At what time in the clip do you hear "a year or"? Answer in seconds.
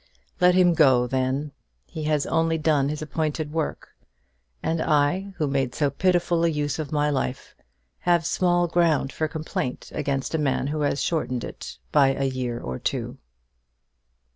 12.15-12.79